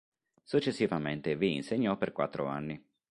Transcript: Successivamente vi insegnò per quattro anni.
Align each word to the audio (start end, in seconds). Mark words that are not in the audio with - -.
Successivamente 0.43 1.35
vi 1.35 1.53
insegnò 1.57 1.95
per 1.95 2.11
quattro 2.11 2.47
anni. 2.47 2.83